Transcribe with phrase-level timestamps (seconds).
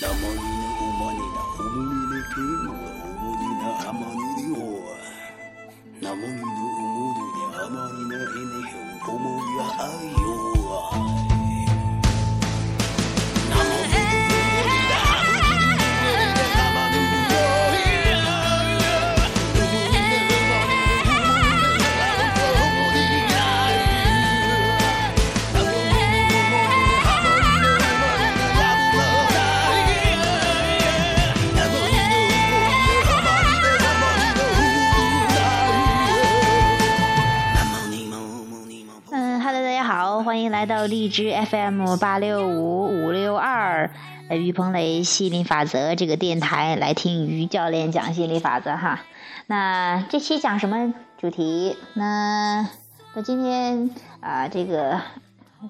[0.00, 0.49] 小梦
[40.22, 43.90] 欢迎来到荔枝 FM 八六五五六二，
[44.28, 49.00] 呃于鹏雷心理法则这个电台来听于教练讲心理法则哈。
[49.46, 51.74] 那这期讲什么主题？
[51.94, 52.68] 那
[53.14, 53.88] 那今天
[54.20, 55.00] 啊，这个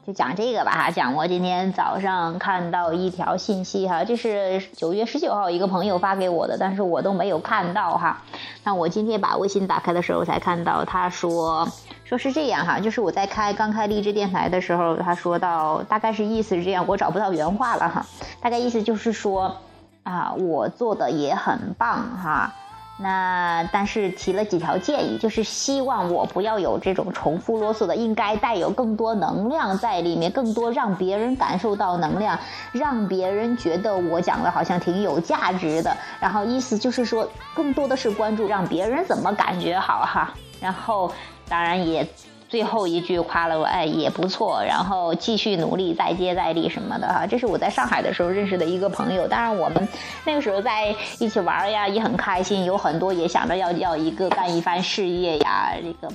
[0.05, 0.91] 就讲这个吧哈。
[0.91, 8.21] 讲我今天早上看到一条信息哈，这是九月十九号一个朋友发给我的，但是我都没有看到哈。
[8.65, 11.69] 那我今天把微信打开的时候才看到，他说。
[12.11, 18.05] 说是这样哈，就是我在开刚开励志电台的时候，他说到大概是意思是这样，我找不到原话了哈，
[18.41, 19.57] 大概意思就是说，
[20.03, 22.53] 啊，我做的也很棒哈，
[22.99, 32.37] 那但是提了几条建议，就是希望我不要有这种重复啰嗦的，应该带有更多能量在里面，更多让别人感受到能量，
[32.73, 41.13] 让别人觉得我讲的好像挺有价值的，然后意思就是说，更多的是关注让别人怎么感觉好哈，然后。
[41.51, 42.07] 当然也，
[42.49, 44.63] 最后一句夸了我，哎，也不错。
[44.65, 47.27] 然后继续努力，再接再厉什么的哈。
[47.27, 49.27] 这是我在上海的时候认识的一个朋友。
[49.27, 49.89] 当然我们
[50.25, 56.15] 那个时候在一起玩呀，也很开心，有很多也想着要要一个干一番事业呀，这个。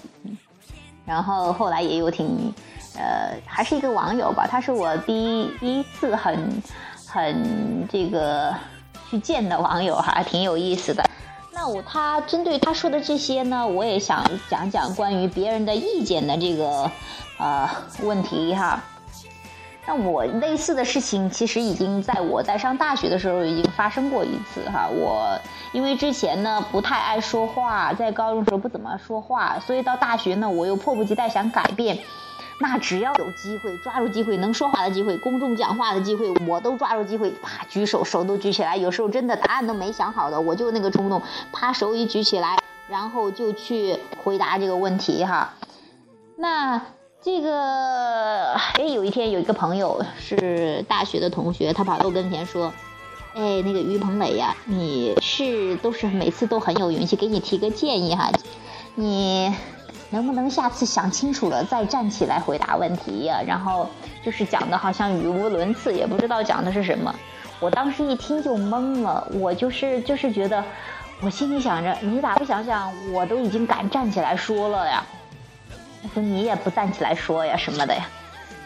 [1.05, 2.53] 然后后来也有挺，
[2.97, 4.47] 呃，还是一个网友吧。
[4.49, 6.63] 他是我第一次很
[7.05, 8.55] 很这个
[9.09, 11.03] 去见的网友哈，挺有意思的。
[11.65, 16.91] 那我他针对他说的这些呢，我也想讲讲关于别人的意见的这个
[17.39, 17.67] 呃
[18.03, 18.79] 问题哈。
[19.87, 24.87] 那我类似的事情其实已经在我在上大学的时候已经发生过一次哈。
[24.87, 25.39] 我
[25.71, 31.97] 因为之前呢不太爱说话，在高中时候不怎么说话，所以到大学呢我又迫不及待想改变。
[32.57, 38.77] 那只要有机会，抓住机会，能说话的机会，公众讲话的机会，我都抓住机会，啪，举手，手都举起来。
[38.77, 41.21] 有时候真的答案都没想好的，我就那个冲动，
[41.51, 42.57] 啪，手一举起来，
[42.87, 45.53] 然后就去回答这个问题哈。
[46.37, 46.81] 那
[47.21, 52.71] 这个，哎，有一天有一个朋友是大学的同学，他跑到我跟前说，
[53.33, 58.31] 哎，那个于鹏磊呀，你是都是每次都很有勇气，给你提个建议哈，
[58.95, 59.53] 你。
[60.09, 63.41] 能不能下次想清楚了再站起来回答问题呀？
[63.45, 63.89] 然后
[64.23, 67.13] 就是讲的好像语无伦次，也不知道讲的是什么。
[67.59, 70.63] 我当时一听就懵了，我就是就是觉得，
[71.21, 75.03] 我心里想着，你咋不想想，我都已经敢站起来说了呀？
[76.03, 78.05] 我说你也不站起来说呀什么的呀？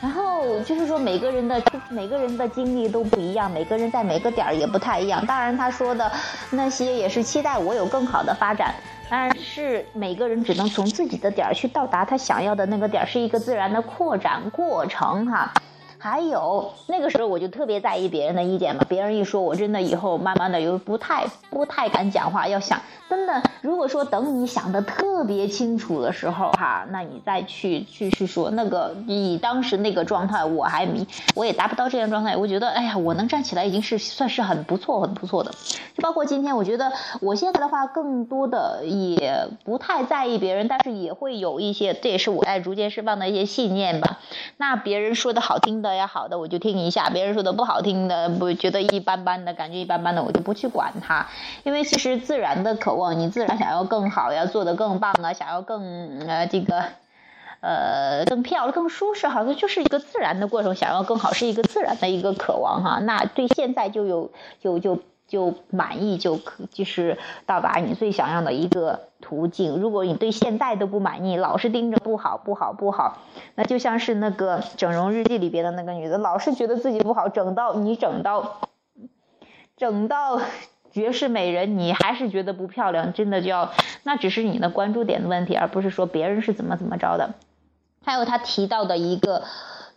[0.01, 5.25] 然后就是说每个人的每个人的经历都不一样，每个人在每个点儿也不太一样。
[5.25, 6.11] 当然他说的
[6.50, 8.73] 那些也是期待我有更好的发展。
[9.09, 15.51] 但是每个人只能从自己的点儿去到达他想要的那个点儿，是一个自然的扩展过程哈。
[16.01, 22.81] 还有那个时候我就特别在意别人的意见嘛，别人一说，我真的以后慢慢的又不太不太敢讲话，要想。
[23.09, 31.05] 真的，如果说等你想的特别清楚的时候，哈，那你再去去去说那个，你当时那个状态，我还没，
[31.35, 32.38] 我也达不到这样状态。
[32.38, 35.51] 我觉得，哎呀，我能站起来已经是算是很不错很不错的。
[35.95, 44.19] 就包括今天，我觉得我现在的话，更多的也不太在意别人，但是也会有一些，这也是我在逐渐释放的一些信念吧。
[44.57, 51.27] 那别人说的好听的呀，好的我就听一下；别人说的不好听的，不觉得一般般的感觉一般般的，我就不去管它。
[51.63, 53.19] 因为其实自然的渴望。
[53.19, 56.83] 你自然想要更好，要做得更棒啊，想要更呃这个
[57.62, 60.75] 呃更漂亮、更舒适，好像就是一个自然的过程。
[60.75, 63.00] 想要更好是一个自然的一个渴望哈。
[63.00, 64.31] 那对现在就有
[64.62, 69.79] 就就就满意，就可就是到达你最想要的一个途径。
[69.79, 73.19] 如果你对现在都不满意，老是盯着不好不好不好，
[73.55, 78.59] 那就像是那个整容日记里边的那个女的，老是觉得自己不好，整到你整到
[79.77, 80.41] 整到。
[80.91, 83.71] 绝世美人，你还是觉得不漂亮，真的就要，
[84.01, 87.35] 那只是你的关注点的问题，而不是说别人是怎么怎么着的。
[88.03, 89.43] 还有他提到的一个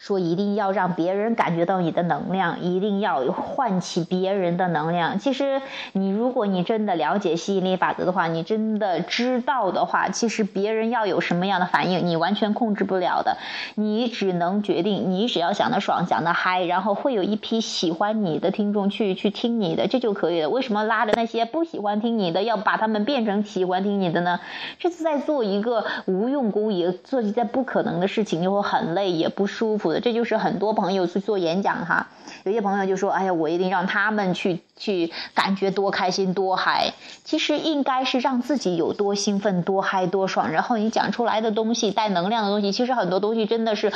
[0.02, 5.20] 说一定要让别人感觉到你的能量，一定要唤起别人的能量。
[5.20, 5.62] 其实
[5.92, 13.36] 你如果你真的了解吸引力法则的话，你真的知道的话，其实别人要有什么样的反应，你完全控制不了的。
[13.76, 20.48] 你只能决定，你只要想得爽，想得嗨，然后会有一批喜欢你的听众去去听你的，这就可以了。
[20.48, 24.40] 为什么拉着那些不喜欢听你的，要把他们变成喜欢听你的呢？
[24.80, 29.91] 这是在做一个无用功，也做一件不可能的事情，就会很累，也不舒服。
[30.00, 32.08] 这就是很多朋友去做演讲哈，
[32.44, 36.92] 有些朋友就说：“哎呀，我一定让他们去去感觉多开心多嗨。”
[37.24, 43.92] 其实应该是让自己有多兴奋多嗨多爽，然后你讲出来的东西带能量的东西，其实很多东西真的是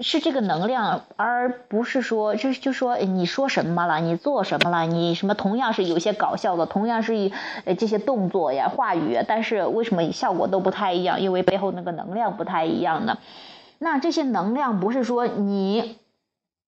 [0.00, 7.30] 是这个能量，而不是说就是就说你说什么了，你做什么了，你什么同样是有些搞笑的，同样是
[7.64, 11.20] 呃这些动作呀话语，但是为什么效果都不太一样？
[11.20, 13.18] 因为背后那个能量不太一样呢。
[13.84, 15.98] 那这些能量不是说你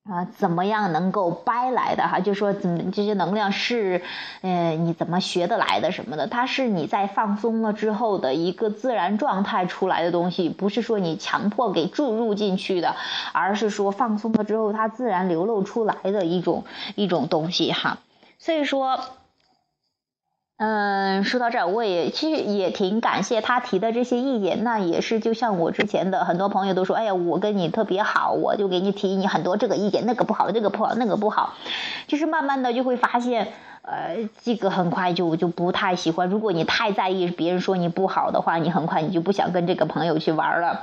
[0.05, 4.03] 啊怎么样能够掰来的哈，就说怎么这些能量是
[4.43, 12.97] 呃你怎么学得来的什么的，它是你在放松了之后的一个自然状态出来的东西，不是说你强迫给注入进去的，
[13.33, 16.65] 而是说放松了之后它自然流露出来的一种
[16.97, 17.99] 一种东西哈，
[18.39, 19.01] 所以说。
[20.59, 24.65] 嗯说到这儿，我也其实也挺感谢他提的这些意见。
[24.65, 31.55] 那也是就像我之前的很多朋友都说，哎呀，我跟你特别好，我就给你提你很多这个意见，那个不好，这个不好，那个不好。
[32.07, 33.49] 就是慢慢的就会发现，
[33.83, 36.29] 呃，这个很快就就不太喜欢。
[36.29, 40.83] 如果你太在意别人说你不好的话，你很快你就不想跟这个朋友去玩了。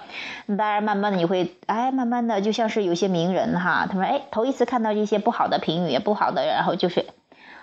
[0.57, 7.05] 当然，慢慢的你会，哎，慢慢的就像是有些名人哈，他们哎，头一次看到这些不好的评语，不好的，然后就是。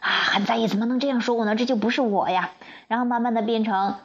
[0.00, 1.54] 啊，很在意，怎么能这样说我呢？
[1.56, 2.50] 这就不是我呀。
[2.88, 3.96] 然后慢慢的变成，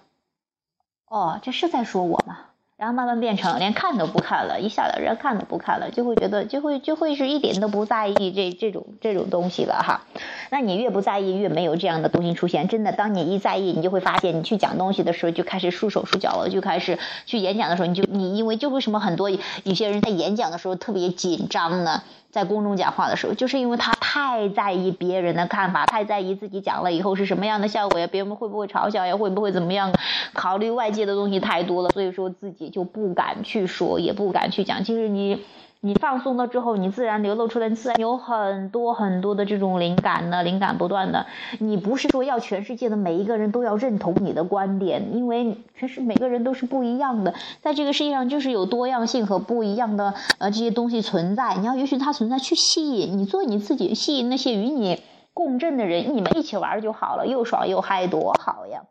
[1.07, 2.37] 哦，这是在说我吗？
[2.77, 10.01] 然后慢慢变成连看都不看了，一下子人看都不看了，就会觉得就会就会是一点都不在意这这种这种东西了哈。
[10.49, 12.67] 那你越不在意，越没有这样的东西出现。
[12.67, 22.03] 真的，当你一在意，你就会发现，你去讲东西的时候就开始束手束脚了，就开始去演讲的时候，你就你因为就为什么很多有些人在演讲的时候特别紧张呢？
[22.29, 29.93] 在公众讲话的时候，就是因为他太在意别人的看法，太在意自己讲了以后是什么样的效果呀，别人会不会嘲笑呀，会不会怎么样？
[30.33, 34.83] 考虑外界的东西太多了，所以说自己就不敢去说，也不敢去讲。
[34.83, 35.41] 其实你。
[35.81, 41.27] 你放松了之后，你自然流露出来，自然有很多很多的这种灵感呢，灵感不断的。
[41.59, 51.53] 你不是说要全世界的每一个人都要认同你的观点，因为全是每个人都是不一样的，在这个世界上就是有多样性和不一样的呃这些东西存在。
[51.53, 55.03] 你要允许它存在，去吸引你做你自己，吸引那些与你
[55.35, 58.81] 共振的人，你们一起玩就好了，又爽又嗨，多好呀！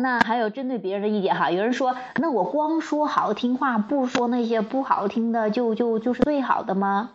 [0.00, 7.10] 那还有针对别人的意见哈，有人说，那我光说好听话，不说那些不好听的，就就就是最好的吗？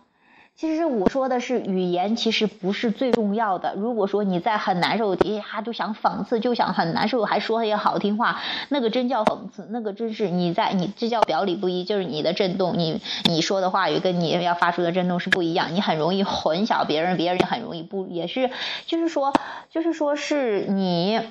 [0.58, 3.74] 其实我说的是语言，其实不是最重要的。
[3.76, 18.52] 如果说你在很难受底下就想讽刺，就想很难受，还说那些好听话，那个真叫讽刺，那个真是你在你这叫表里不一，就是你的震动，你你说的话语跟你要发出的震动是不一样，你很容易混淆别人，别人也很容易不也是，
[18.86, 19.34] 就是说，
[19.72, 21.22] 就是说是你。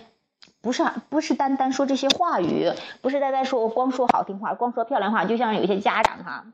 [0.62, 2.72] 不是不是单单说这些话语，
[3.02, 6.44] 不是单单说光说好听话，光说漂亮话，就像有些家长哈，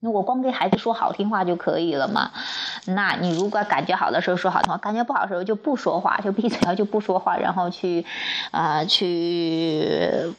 [0.00, 2.32] 那我光给孩子说好听话就可以了嘛？
[2.86, 8.04] 那你如果感觉好的时候说好听话，感觉不好的时候就不说话，就闭嘴就不说话，然后去
[8.50, 10.34] 啊去。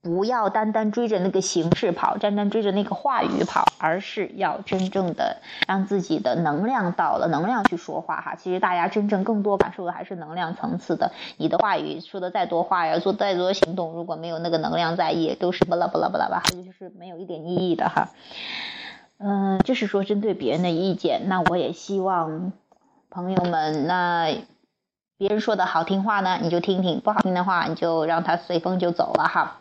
[0.00, 8.36] 不要单单追着那个形式跑，单单追着那个话语跑，而是要真正的让自己的能量到了，能量去说话哈。
[8.36, 11.10] 其实大家真正更多感受的还是能量层次的。
[11.36, 18.10] 你的话语说的再多话呀，做再多行动，如果没有那个能量在，也都是巴拉巴拉巴拉吧，就是没有一点意义的哈。
[19.18, 22.52] 嗯，这是说针对别人的意见，那我也希望
[23.10, 24.28] 朋友们，那
[25.18, 29.58] 别人说的好听话呢，你就听听；不好听的话，你就让它随风就走了哈。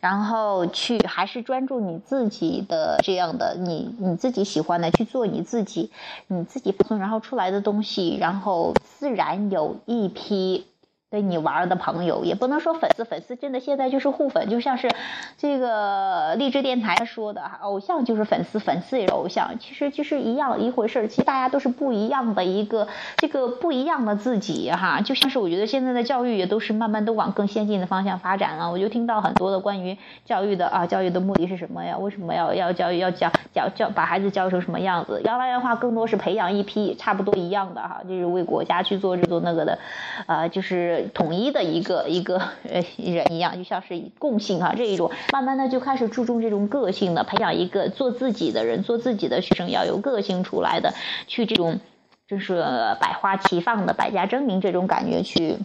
[0.00, 5.90] 然后去还是专注你自己的这样的你你自己喜欢的去做你自己
[6.28, 10.66] 你自己放松然后出来的东西，然后自然有一批。
[11.10, 14.90] 跟你玩的朋友也不能说粉丝，粉丝真的现在就是互粉，就像是
[15.38, 22.86] 这个励志电台说的，偶像就是粉丝，粉丝也是偶像，其实就是一样一回事其实大家都是不一样的一个
[23.16, 28.70] 这个不一样的自己哈，就像是我觉得现在的教育也都是慢慢都往更先进的方向发展了。
[28.70, 29.96] 我就听到很多的关于
[30.26, 31.96] 教育的啊，教育的目的是什么呀？
[31.96, 35.22] 为什么要要教育要教教教把孩子教成什么样子？
[35.24, 39.78] 原来的话更多是培养一批差不多一样的哈，就是为国家去做这做那个的，
[40.26, 40.97] 呃，就是。
[41.14, 42.38] 统一的一个 一个
[42.68, 50.94] 呃人一样，就像是共性哈这一种，慢慢的就开始注重这种个性的，培养一个做自己的人，做自己的学生要有个性出来的，
[51.26, 51.80] 去这种
[52.26, 52.62] 就是
[53.00, 55.58] 百花齐放的百家争鸣这种感觉去，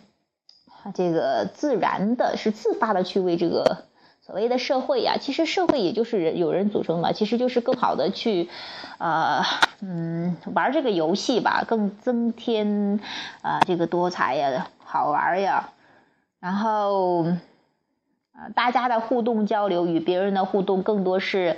[0.94, 3.86] 这个自然的是自发的去为这个。
[4.26, 8.48] 所谓的社会呀，其实社会也就是人有人组成的，其实就是更好的去，
[8.98, 9.44] 呃，
[9.82, 13.02] 嗯，玩这个游戏吧，更增添
[13.42, 15.72] 啊这个多彩呀，好玩呀，
[16.40, 21.58] 然后，呃，大家的互动交流与别人的互动更多是。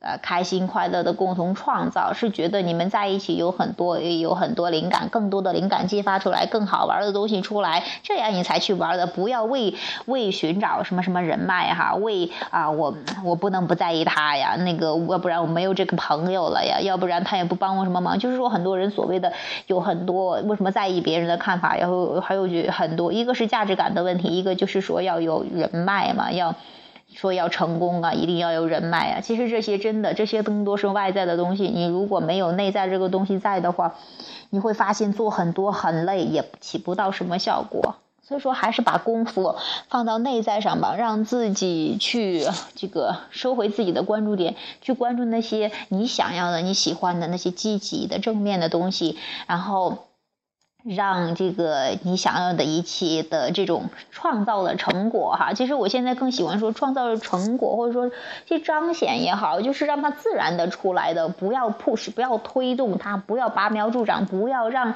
[0.00, 9.08] 呃，开心快乐的共同创造，是觉得你们在一起有很多有很多灵感，更多的灵感激发出来，更好玩的东西出来，这样你才去玩的。
[9.08, 9.74] 不要为
[10.06, 18.16] 为寻找什么什么人脉哈，为啊我我不能不在意他呀，那个要不然我没有这个朋友了呀，要不然他也不帮我什么忙。
[18.16, 19.32] 就是说很多人所谓的
[19.66, 26.54] 有很多为什么在意别人的看法，然后还有很多，一个是价值感的问题，一个就是说要有人脉嘛，要。
[27.14, 29.20] 说要成功啊，一定要有人脉啊。
[29.20, 31.64] 其实这些真的，这些更多是外在的东西。
[31.64, 33.94] 你如果没有内在这个东西在的话，
[34.50, 37.96] 你会发现做很多很累，也起不到什么效果。
[38.22, 39.56] 所以说，还是把功夫
[39.88, 50.07] 放到内在上吧，让自己去这个收回自己的关注点，去关注那些你想要的、你喜欢的那些积极的、正面的东西，然后。
[50.84, 58.10] 让这个你想要的一切的这种创造的成果哈，其实我现在更喜欢说创造的成果，或者说
[58.46, 64.94] 去彰显也好，就是让它自然的出来的，不要 push，不要推动它，不要拔苗助长，不要让。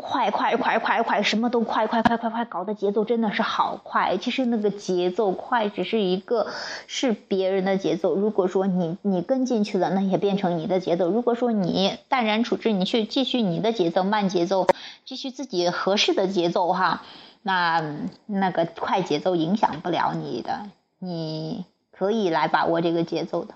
[0.00, 4.16] 快快快快快，什么都快快快快快，搞的节奏真的是好快。
[4.16, 6.46] 其实那个节奏快只是一个
[6.86, 11.10] 是别人的节奏，如果说你你跟进去了，那也变成你的节奏。
[11.10, 14.68] 如果说你淡然处之，你去继续你的节奏，慢节奏，
[15.08, 17.00] 继续自己合适的节奏哈，
[17.40, 17.82] 那
[18.26, 23.54] 那个快节奏影响不了你的，你可以来把握这个节奏的。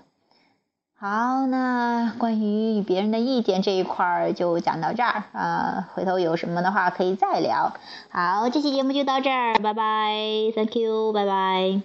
[0.95, 7.75] 好，那关于别人的意见这一块儿就讲到这儿啊，回头有什么的话可以再聊。
[8.09, 10.11] 好，这期节目就到这儿，拜拜
[10.55, 11.83] ，Thank you，拜拜。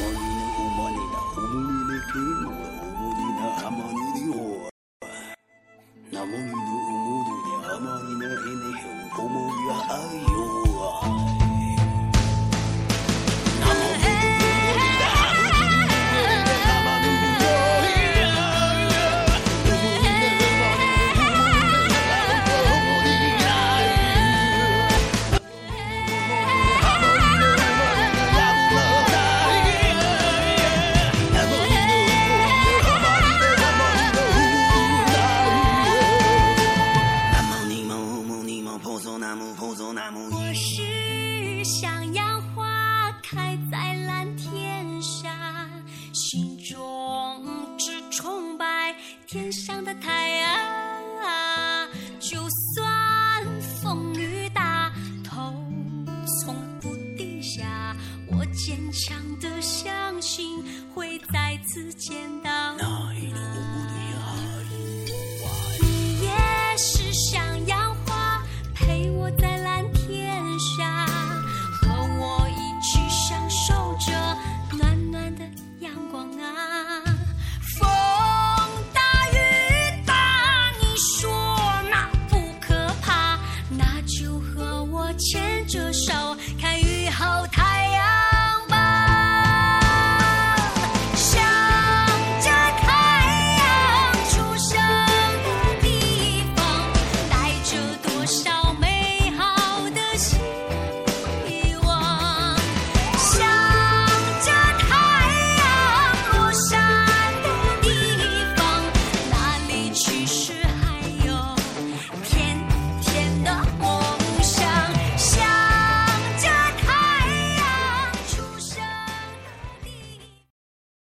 [0.00, 0.31] money.